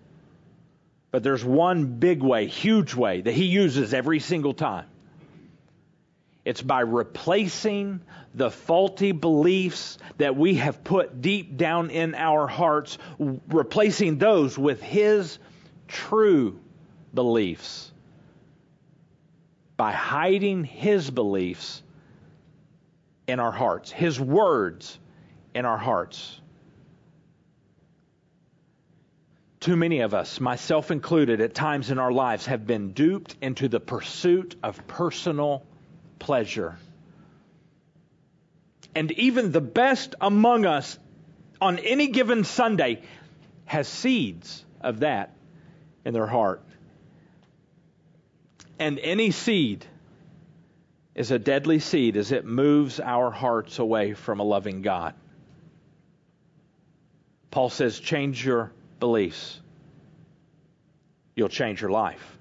[1.11, 4.85] But there's one big way, huge way that he uses every single time.
[6.45, 8.01] It's by replacing
[8.33, 14.81] the faulty beliefs that we have put deep down in our hearts, replacing those with
[14.81, 15.37] his
[15.87, 16.59] true
[17.13, 17.91] beliefs.
[19.77, 21.83] By hiding his beliefs
[23.27, 24.97] in our hearts, his words
[25.53, 26.39] in our hearts.
[29.59, 33.67] Too many of us, myself included, at times in our lives have been duped into
[33.67, 35.65] the pursuit of personal
[36.17, 36.77] pleasure.
[38.95, 40.97] And even the best among us
[41.59, 43.01] on any given Sunday
[43.65, 45.35] has seeds of that
[46.05, 46.63] in their heart.
[48.79, 49.85] And any seed
[51.15, 55.15] is a deadly seed as it moves our hearts away from a loving God.
[57.51, 59.59] Paul says, change your beliefs.
[61.35, 62.37] You'll change your life.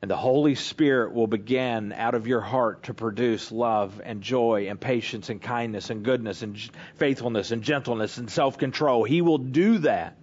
[0.00, 4.66] And the Holy Spirit will begin out of your heart to produce love and joy
[4.68, 6.58] and patience and kindness and goodness and
[6.96, 9.04] faithfulness and gentleness and self control.
[9.04, 10.16] He will do that.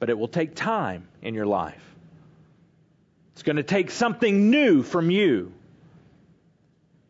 [0.00, 1.82] But it will take time in your life.
[3.34, 5.52] It's going to take something new from you.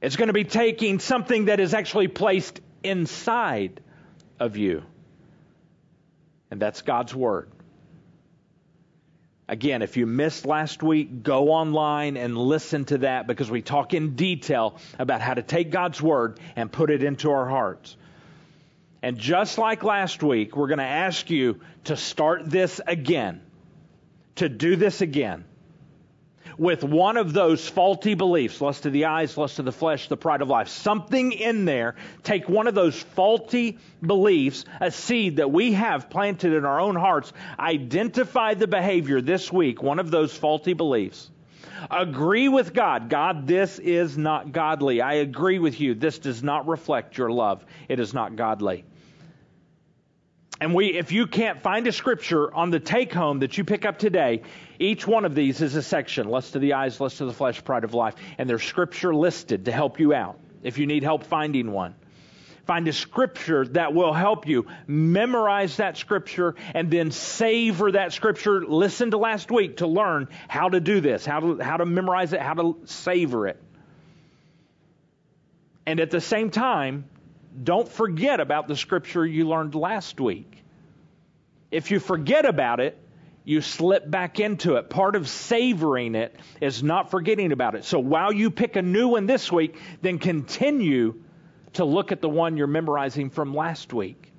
[0.03, 3.81] It's going to be taking something that is actually placed inside
[4.39, 4.83] of you.
[6.51, 7.51] And that's God's Word.
[9.49, 13.95] Again, if you missed last week, go online and listen to that because we talk
[13.95, 17.97] in detail about how to take God's Word and put it into our hearts.
[19.03, 23.41] And just like last week, we're going to ask you to start this again,
[24.37, 25.45] to do this again
[26.59, 30.17] with one of those faulty beliefs lust of the eyes, lust of the flesh, the
[30.17, 30.69] pride of life.
[30.69, 31.95] Something in there,
[32.25, 36.97] take one of those faulty beliefs, a seed that we have planted in our own
[36.97, 41.31] hearts, identify the behavior this week, one of those faulty beliefs.
[41.91, 43.09] Agree with God.
[43.09, 45.01] God, this is not godly.
[45.01, 45.95] I agree with you.
[45.95, 47.65] This does not reflect your love.
[47.89, 48.85] It is not godly.
[50.61, 53.85] And we, if you can't find a scripture on the take home that you pick
[53.85, 54.43] up today,
[54.79, 57.63] each one of these is a section lust of the eyes, lust of the flesh,
[57.65, 58.15] pride of life.
[58.39, 61.95] And there's scripture listed to help you out if you need help finding one.
[62.67, 68.63] Find a scripture that will help you memorize that scripture and then savor that scripture.
[68.63, 72.35] Listen to last week to learn how to do this, how to, how to memorize
[72.35, 73.61] it, how to savor it.
[75.87, 77.07] And at the same time,
[77.65, 80.63] don't forget about the scripture you learned last week.
[81.71, 82.99] If you forget about it,
[83.49, 84.91] you slip back into it.
[84.91, 87.85] Part of savoring it is not forgetting about it.
[87.87, 91.23] So while you pick a new one this week, then continue
[91.73, 94.35] to look at the one you're memorizing from last week.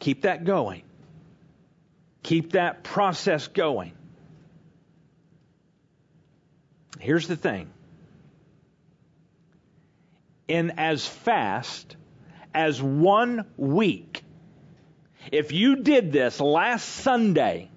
[0.00, 0.82] Keep that going.
[2.24, 3.92] Keep that process going.
[6.98, 7.70] Here's the thing
[10.48, 11.94] in as fast
[12.52, 14.24] as one week.
[15.32, 17.70] If you did this last Sunday,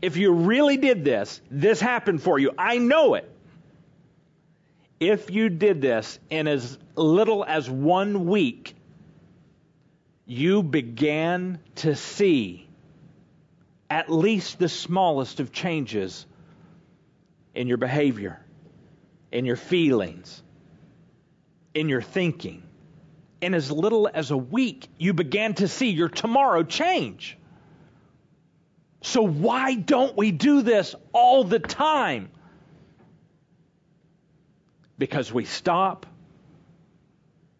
[0.00, 2.52] if you really did this, this happened for you.
[2.56, 3.30] I know it.
[5.00, 8.74] If you did this in as little as one week,
[10.26, 12.68] you began to see
[13.88, 16.26] at least the smallest of changes
[17.54, 18.38] in your behavior,
[19.32, 20.42] in your feelings,
[21.74, 22.67] in your thinking.
[23.40, 27.38] In as little as a week, you began to see your tomorrow change.
[29.02, 32.30] So, why don't we do this all the time?
[34.98, 36.06] Because we stop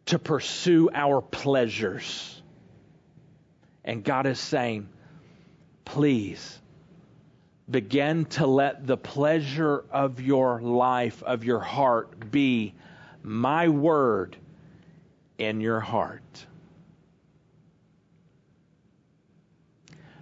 [0.06, 2.42] to pursue our pleasures.
[3.84, 4.88] And God is saying,
[5.84, 6.58] please
[7.70, 12.74] begin to let the pleasure of your life, of your heart, be
[13.22, 14.36] my word
[15.38, 16.46] in your heart.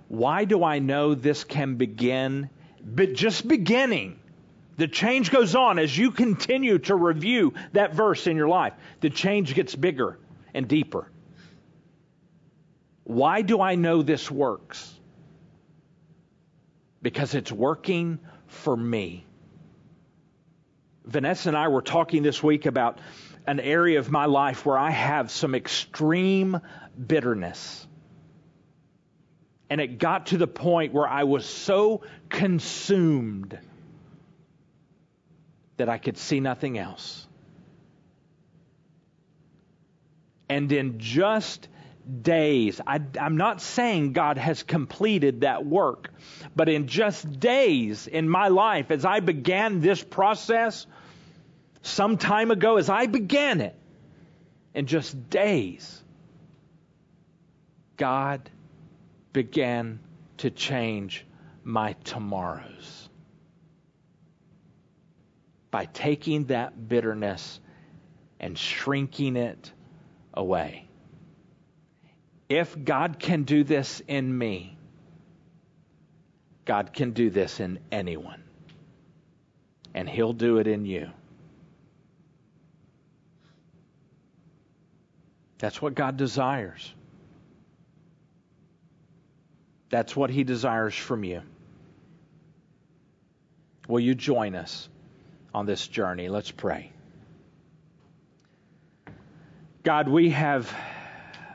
[0.08, 2.50] Why do I know this can begin?
[2.84, 4.20] But just beginning.
[4.76, 8.74] The change goes on as you continue to review that verse in your life.
[9.00, 10.18] The change gets bigger
[10.54, 11.10] and deeper.
[13.04, 14.92] Why do I know this works?
[17.00, 19.24] Because it's working for me.
[21.04, 22.98] Vanessa and I were talking this week about
[23.46, 26.60] an area of my life where I have some extreme
[27.06, 27.86] bitterness.
[29.68, 33.58] And it got to the point where I was so consumed
[35.76, 37.26] that I could see nothing else.
[40.48, 41.68] And in just
[42.22, 46.10] days, I, am not saying God has completed that work,
[46.54, 50.86] but in just days in my life, as I began this process,
[51.86, 53.74] some time ago as I began it,
[54.74, 56.02] in just days,
[57.96, 58.50] God
[59.32, 60.00] began
[60.38, 61.24] to change
[61.64, 63.08] my tomorrows.
[65.70, 67.60] By taking that bitterness
[68.38, 69.72] and shrinking it
[70.34, 70.88] away.
[72.48, 74.76] If God can do this in me,
[76.64, 78.42] God can do this in anyone.
[79.94, 81.10] And He'll do it in you.
[85.58, 86.92] That's what God desires.
[89.88, 91.42] That's what He desires from you.
[93.88, 94.88] Will you join us
[95.54, 96.28] on this journey?
[96.28, 96.92] Let's pray.
[99.82, 100.74] God, we have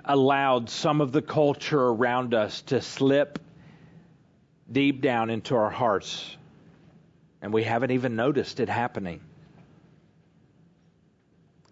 [0.05, 3.39] allowed some of the culture around us to slip
[4.71, 6.37] deep down into our hearts,
[7.41, 9.19] and we haven't even noticed it happening.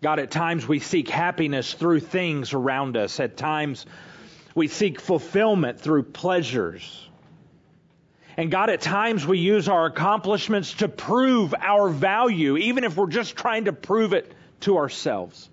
[0.01, 3.19] God, at times we seek happiness through things around us.
[3.19, 3.85] At times
[4.55, 7.07] we seek fulfillment through pleasures.
[8.37, 13.07] And God, at times we use our accomplishments to prove our value, even if we're
[13.07, 15.49] just trying to prove it to ourselves.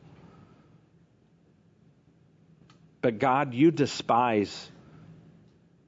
[3.00, 4.70] But God, you despise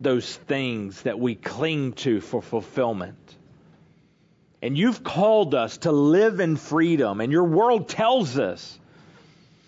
[0.01, 3.38] those things that we cling to for fulfillment.
[4.61, 8.79] And you've called us to live in freedom, and your world tells us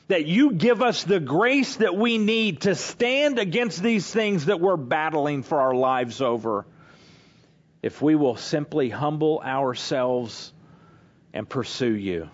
[0.09, 4.61] that you give us the grace that we need to stand against these things that
[4.61, 6.67] we're battling for our lives over.
[7.83, 10.53] If we will simply humble ourselves
[11.33, 12.29] and pursue you.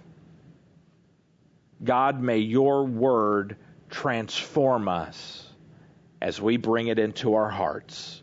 [1.84, 3.56] God, may your word
[3.90, 5.46] transform us
[6.22, 8.22] as we bring it into our hearts.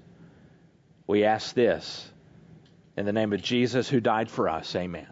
[1.06, 2.10] We ask this
[2.96, 4.76] in the name of Jesus who died for us.
[4.76, 5.08] Amen.